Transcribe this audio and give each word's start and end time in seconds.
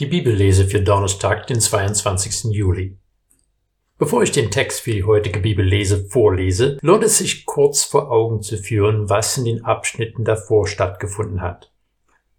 Die 0.00 0.06
Bibellese 0.06 0.64
für 0.64 0.80
Donnerstag, 0.80 1.46
den 1.48 1.60
22. 1.60 2.50
Juli. 2.50 2.96
Bevor 3.98 4.22
ich 4.22 4.32
den 4.32 4.50
Text 4.50 4.80
für 4.80 4.92
die 4.92 5.04
heutige 5.04 5.38
Bibellese 5.38 6.06
vorlese, 6.06 6.78
lohnt 6.80 7.04
es 7.04 7.18
sich 7.18 7.44
kurz 7.44 7.84
vor 7.84 8.10
Augen 8.10 8.40
zu 8.40 8.56
führen, 8.56 9.10
was 9.10 9.36
in 9.36 9.44
den 9.44 9.66
Abschnitten 9.66 10.24
davor 10.24 10.66
stattgefunden 10.66 11.42
hat. 11.42 11.74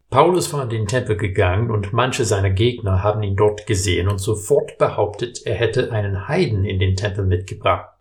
Paulus 0.09 0.51
war 0.51 0.63
in 0.63 0.69
den 0.69 0.87
Tempel 0.87 1.15
gegangen 1.15 1.69
und 1.69 1.93
manche 1.93 2.25
seiner 2.25 2.49
Gegner 2.49 3.03
haben 3.03 3.21
ihn 3.21 3.35
dort 3.35 3.67
gesehen 3.67 4.07
und 4.07 4.17
sofort 4.17 4.79
behauptet, 4.79 5.45
er 5.45 5.53
hätte 5.53 5.91
einen 5.91 6.27
Heiden 6.27 6.65
in 6.65 6.79
den 6.79 6.95
Tempel 6.95 7.23
mitgebracht. 7.23 7.91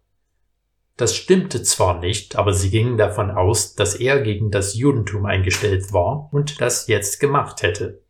Das 0.96 1.14
stimmte 1.14 1.62
zwar 1.62 2.00
nicht, 2.00 2.37
aber 2.37 2.55
sie 2.55 2.71
gingen 2.71 2.96
davon 2.96 3.30
aus, 3.30 3.75
dass 3.75 3.96
er 3.96 4.23
gegen 4.23 4.50
das 4.50 4.75
Judentum 4.75 5.27
eingestellt 5.27 5.93
war 5.93 6.30
und 6.32 6.62
das 6.62 6.87
jetzt 6.87 7.21
gemacht 7.21 7.62
hätte. 7.62 8.03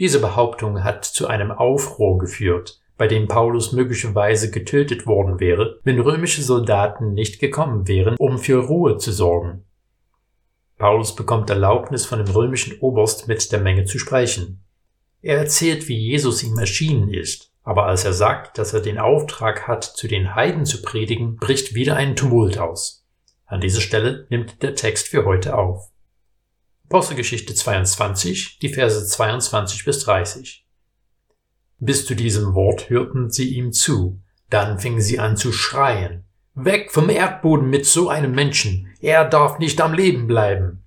Diese 0.00 0.18
Behauptung 0.18 0.82
hat 0.82 1.04
zu 1.04 1.26
einem 1.26 1.52
Aufruhr 1.52 2.16
geführt, 2.16 2.80
bei 2.96 3.06
dem 3.06 3.28
Paulus 3.28 3.72
möglicherweise 3.72 4.50
getötet 4.50 5.06
worden 5.06 5.40
wäre, 5.40 5.78
wenn 5.84 6.00
römische 6.00 6.42
Soldaten 6.42 7.12
nicht 7.12 7.38
gekommen 7.38 7.86
wären, 7.86 8.16
um 8.18 8.38
für 8.38 8.64
Ruhe 8.64 8.96
zu 8.96 9.12
sorgen. 9.12 9.66
Paulus 10.78 11.14
bekommt 11.14 11.50
Erlaubnis 11.50 12.06
von 12.06 12.24
dem 12.24 12.34
römischen 12.34 12.78
Oberst 12.80 13.28
mit 13.28 13.52
der 13.52 13.60
Menge 13.60 13.84
zu 13.84 13.98
sprechen. 13.98 14.64
Er 15.20 15.36
erzählt, 15.36 15.86
wie 15.86 15.98
Jesus 15.98 16.42
ihm 16.42 16.58
erschienen 16.58 17.12
ist, 17.12 17.52
aber 17.62 17.84
als 17.84 18.06
er 18.06 18.14
sagt, 18.14 18.56
dass 18.56 18.72
er 18.72 18.80
den 18.80 18.98
Auftrag 18.98 19.68
hat, 19.68 19.84
zu 19.84 20.08
den 20.08 20.34
Heiden 20.34 20.64
zu 20.64 20.80
predigen, 20.80 21.36
bricht 21.36 21.74
wieder 21.74 21.96
ein 21.96 22.16
Tumult 22.16 22.56
aus. 22.56 23.06
An 23.44 23.60
dieser 23.60 23.82
Stelle 23.82 24.26
nimmt 24.30 24.62
der 24.62 24.74
Text 24.74 25.08
für 25.08 25.26
heute 25.26 25.58
auf. 25.58 25.89
Apostelgeschichte 26.92 27.54
22, 27.54 28.58
die 28.58 28.68
Verse 28.68 29.06
22 29.06 29.84
bis 29.84 30.00
30. 30.00 30.66
Bis 31.78 32.04
zu 32.04 32.16
diesem 32.16 32.56
Wort 32.56 32.90
hörten 32.90 33.30
sie 33.30 33.54
ihm 33.54 33.72
zu, 33.72 34.20
dann 34.48 34.80
fingen 34.80 35.00
sie 35.00 35.20
an 35.20 35.36
zu 35.36 35.52
schreien. 35.52 36.24
Weg 36.56 36.90
vom 36.90 37.08
Erdboden 37.08 37.70
mit 37.70 37.86
so 37.86 38.08
einem 38.08 38.32
Menschen, 38.32 38.92
er 39.00 39.24
darf 39.24 39.60
nicht 39.60 39.80
am 39.80 39.94
Leben 39.94 40.26
bleiben. 40.26 40.82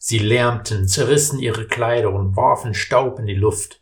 Sie 0.00 0.18
lärmten, 0.18 0.88
zerrissen 0.88 1.38
ihre 1.38 1.68
Kleider 1.68 2.12
und 2.12 2.34
warfen 2.34 2.74
Staub 2.74 3.20
in 3.20 3.26
die 3.26 3.34
Luft. 3.34 3.80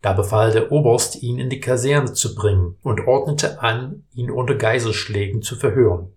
Da 0.00 0.14
befahl 0.14 0.52
der 0.52 0.72
Oberst, 0.72 1.22
ihn 1.22 1.38
in 1.38 1.50
die 1.50 1.60
Kaserne 1.60 2.14
zu 2.14 2.34
bringen 2.34 2.78
und 2.82 3.06
ordnete 3.06 3.60
an, 3.60 4.04
ihn 4.14 4.30
unter 4.30 4.54
Geiselschlägen 4.54 5.42
zu 5.42 5.56
verhören. 5.56 6.14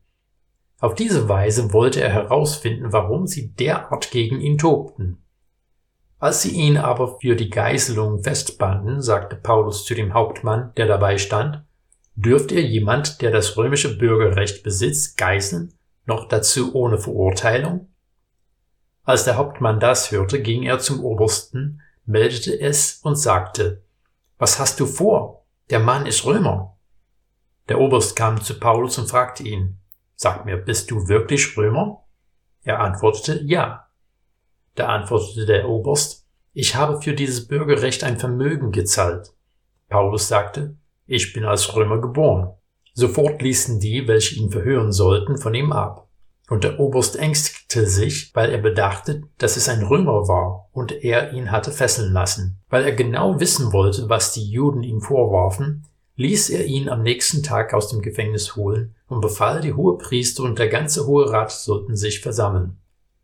Auf 0.80 0.95
diese 0.95 1.27
Weise 1.27 1.73
wollte 1.73 2.02
er 2.02 2.09
herausfinden, 2.09 2.94
warum 2.94 3.27
sie 3.27 3.53
derart 3.53 4.11
gegen 4.11 4.39
ihn 4.39 4.58
tobten. 4.58 5.22
Als 6.19 6.41
sie 6.41 6.52
ihn 6.52 6.77
aber 6.77 7.19
für 7.19 7.35
die 7.35 7.49
Geißelung 7.49 8.23
festbanden, 8.23 9.02
sagte 9.02 9.35
Paulus 9.35 9.85
zu 9.85 9.94
dem 9.94 10.13
Hauptmann, 10.13 10.73
der 10.75 10.88
dabei 10.88 11.17
stand, 11.17 11.63
dürft 12.16 12.52
ihr 12.52 12.61
jemand, 12.61 13.22
der 13.22 13.31
das 13.31 13.57
römische 13.57 13.97
Bürgerrecht 13.97 14.63
besitzt, 14.63 15.17
geißeln, 15.17 15.73
noch 16.05 16.27
dazu 16.27 16.73
ohne 16.73 16.97
Verurteilung? 16.97 17.88
Als 19.03 19.23
der 19.23 19.38
Hauptmann 19.38 19.80
das 19.80 20.11
hörte, 20.11 20.41
ging 20.41 20.63
er 20.63 20.80
zum 20.80 21.03
Obersten, 21.03 21.81
meldete 22.05 22.59
es 22.59 23.00
und 23.03 23.16
sagte, 23.16 23.83
Was 24.38 24.59
hast 24.59 24.80
du 24.80 24.85
vor? 24.85 25.45
Der 25.69 25.80
Mann 25.80 26.05
ist 26.05 26.25
Römer. 26.25 26.77
Der 27.69 27.80
Oberst 27.80 28.16
kam 28.16 28.41
zu 28.41 28.59
Paulus 28.59 28.97
und 28.97 29.07
fragte 29.07 29.44
ihn, 29.44 29.80
Sag 30.22 30.44
mir, 30.44 30.58
bist 30.58 30.92
du 30.92 31.08
wirklich 31.08 31.56
Römer? 31.56 32.03
Er 32.64 32.81
antwortete, 32.81 33.42
ja. 33.45 33.88
Da 34.75 34.88
antwortete 34.88 35.45
der 35.45 35.70
Oberst, 35.70 36.28
ich 36.52 36.75
habe 36.75 37.02
für 37.02 37.14
dieses 37.14 37.48
Bürgerrecht 37.48 38.03
ein 38.03 38.20
Vermögen 38.20 38.73
gezahlt. 38.73 39.30
Paulus 39.88 40.28
sagte, 40.28 40.75
ich 41.06 41.31
bin 41.31 41.45
als 41.45 41.73
Römer 41.73 42.02
geboren. 42.02 42.50
Sofort 42.94 43.42
ließen 43.42 43.80
die, 43.80 44.09
welche 44.09 44.36
ihn 44.36 44.52
verhören 44.52 44.92
sollten, 44.92 45.38
von 45.38 45.53
ihm 45.53 45.72
ab. 45.72 46.09
Und 46.50 46.66
der 46.66 46.81
Oberst 46.81 47.16
ängstigte 47.16 47.85
sich, 47.85 48.35
weil 48.35 48.52
er 48.52 48.58
bedachte, 48.58 49.22
dass 49.38 49.56
es 49.56 49.69
ein 49.69 49.84
Römer 49.84 50.28
war 50.28 50.68
und 50.74 50.91
er 50.91 51.31
ihn 51.31 51.50
hatte 51.50 51.72
fesseln 51.72 52.12
lassen. 52.12 52.59
Weil 52.68 52.84
er 52.84 52.91
genau 52.91 53.40
wissen 53.40 53.72
wollte, 53.72 54.09
was 54.09 54.34
die 54.34 54.52
Juden 54.52 54.84
ihm 54.84 55.00
vorwarfen, 55.00 55.88
ließ 56.19 56.50
er 56.50 56.66
ihn 56.66 56.90
am 56.90 57.02
nächsten 57.02 57.44
Tag 57.44 57.74
aus 57.74 57.88
dem 57.88 58.02
Gefängnis 58.02 58.57
holen 58.57 58.94
und 59.07 59.22
befahl, 59.22 59.62
die 59.62 59.72
Hohepriester 59.72 60.44
und 60.44 60.59
der 60.59 60.68
ganze 60.68 61.07
Hohe 61.07 61.31
Rat 61.31 61.50
sollten 61.50 61.96
sich 61.96 62.19
versammeln. 62.19 62.78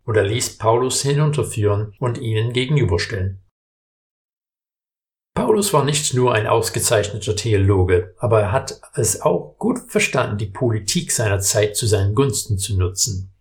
Und 0.06 0.16
er 0.16 0.23
ließ 0.23 0.57
Paulus 0.57 1.01
hinunterführen 1.01 1.94
und 2.00 2.19
ihnen 2.19 2.53
gegenüberstellen. 2.53 3.41
Paulus 5.34 5.73
war 5.73 5.84
nicht 5.84 6.13
nur 6.13 6.34
ein 6.34 6.47
ausgezeichneter 6.47 7.35
Theologe, 7.35 8.16
aber 8.17 8.39
er 8.39 8.51
hat 8.53 8.79
es 8.94 9.22
auch 9.22 9.57
gut 9.57 9.91
verstanden, 9.91 10.38
die 10.38 10.45
Politik 10.45 11.11
seiner 11.11 11.39
Zeit 11.39 11.75
zu 11.75 11.88
seinen 11.88 12.16
Gunsten 12.16 12.57
zu 12.57 12.78
nutzen. 12.78 13.34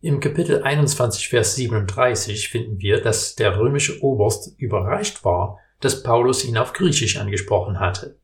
Im 0.00 0.18
Kapitel 0.18 0.62
21, 0.62 1.28
Vers 1.28 1.56
37 1.56 2.48
finden 2.48 2.80
wir, 2.80 3.02
dass 3.02 3.34
der 3.34 3.58
römische 3.58 4.02
Oberst 4.02 4.58
überreicht 4.58 5.26
war, 5.26 5.58
dass 5.80 6.02
Paulus 6.02 6.42
ihn 6.42 6.56
auf 6.56 6.72
Griechisch 6.72 7.18
angesprochen 7.18 7.80
hatte. 7.80 8.16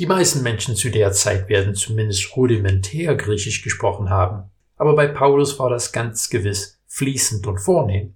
Die 0.00 0.06
meisten 0.06 0.42
Menschen 0.42 0.76
zu 0.76 0.90
der 0.90 1.12
Zeit 1.12 1.50
werden 1.50 1.74
zumindest 1.74 2.34
rudimentär 2.34 3.14
Griechisch 3.16 3.62
gesprochen 3.62 4.08
haben, 4.08 4.50
aber 4.78 4.96
bei 4.96 5.06
Paulus 5.06 5.58
war 5.58 5.68
das 5.68 5.92
ganz 5.92 6.30
gewiss 6.30 6.80
fließend 6.86 7.46
und 7.46 7.58
vornehm. 7.58 8.14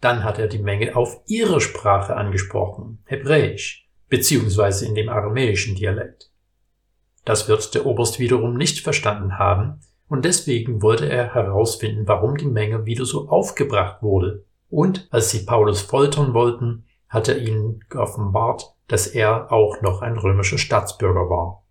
Dann 0.00 0.24
hat 0.24 0.40
er 0.40 0.48
die 0.48 0.58
Menge 0.58 0.96
auf 0.96 1.20
ihre 1.26 1.60
Sprache 1.60 2.16
angesprochen, 2.16 3.04
Hebräisch, 3.04 3.88
beziehungsweise 4.08 4.84
in 4.84 4.96
dem 4.96 5.08
aramäischen 5.08 5.76
Dialekt. 5.76 6.32
Das 7.24 7.46
wird 7.46 7.72
der 7.76 7.86
Oberst 7.86 8.18
wiederum 8.18 8.56
nicht 8.56 8.80
verstanden 8.80 9.38
haben, 9.38 9.82
und 10.08 10.24
deswegen 10.24 10.82
wollte 10.82 11.08
er 11.08 11.34
herausfinden, 11.34 12.08
warum 12.08 12.36
die 12.36 12.48
Menge 12.48 12.84
wieder 12.84 13.04
so 13.04 13.28
aufgebracht 13.28 14.02
wurde. 14.02 14.44
Und 14.68 15.06
als 15.12 15.30
sie 15.30 15.46
Paulus 15.46 15.82
foltern 15.82 16.34
wollten, 16.34 16.84
hat 17.10 17.28
er 17.28 17.38
ihnen 17.38 17.84
offenbart, 17.94 18.74
dass 18.88 19.08
er 19.08 19.52
auch 19.52 19.82
noch 19.82 20.00
ein 20.00 20.16
römischer 20.16 20.58
Staatsbürger 20.58 21.28
war. 21.28 21.66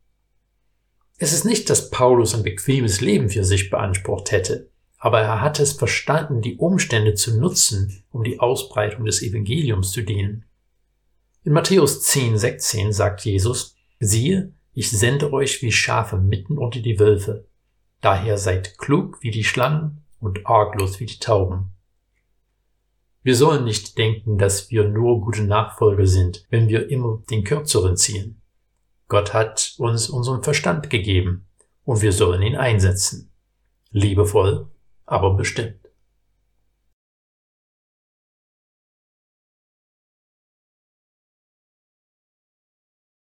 Es 1.18 1.34
ist 1.34 1.46
nicht, 1.46 1.70
dass 1.70 1.90
Paulus 1.90 2.36
ein 2.36 2.44
bequemes 2.44 3.02
Leben 3.02 3.30
für 3.30 3.44
sich 3.44 3.70
beansprucht 3.70 4.32
hätte, 4.32 4.70
aber 4.98 5.22
er 5.22 5.42
hat 5.42 5.60
es 5.60 5.74
verstanden, 5.74 6.42
die 6.42 6.58
Umstände 6.58 7.14
zu 7.14 7.40
nutzen, 7.40 8.04
um 8.12 8.24
die 8.24 8.40
Ausbreitung 8.40 9.06
des 9.06 9.22
Evangeliums 9.22 9.92
zu 9.92 10.02
dienen. 10.02 10.46
In 11.44 11.54
Matthäus 11.54 12.04
10, 12.04 12.38
16 12.38 12.92
sagt 12.94 13.22
Jesus, 13.22 13.76
siehe, 14.00 14.54
ich 14.74 14.92
sende 14.92 15.34
euch 15.34 15.62
wie 15.62 15.72
Schafe 15.72 16.18
mitten 16.18 16.58
unter 16.58 16.80
die 16.80 17.00
Wölfe. 17.00 17.48
Daher 18.02 18.38
seid 18.38 18.78
klug 18.78 19.18
wie 19.22 19.32
die 19.32 19.44
Schlangen 19.44 20.04
und 20.20 20.46
arglos 20.46 21.00
wie 21.00 21.06
die 21.06 21.20
Tauben. 21.20 21.72
Wir 23.22 23.36
sollen 23.36 23.66
nicht 23.66 23.98
denken, 23.98 24.38
dass 24.38 24.72
wir 24.72 24.88
nur 24.88 25.22
gute 25.22 25.44
Nachfolger 25.44 26.08
sind, 26.08 26.46
wenn 26.50 26.70
wir 26.70 26.90
immer 26.90 27.22
den 27.30 27.44
Kürzeren 27.44 27.98
ziehen. 27.98 28.42
Gott 29.08 29.34
hat 29.34 29.74
uns 29.78 30.10
unseren 30.10 30.44
Verstand 30.44 30.90
gegeben 30.90 31.48
und 31.84 32.02
wir 32.02 32.14
sollen 32.14 32.42
ihn 32.42 32.56
einsetzen. 32.56 33.32
Liebevoll, 33.92 34.68
aber 35.06 35.34
bestimmt. 35.34 35.89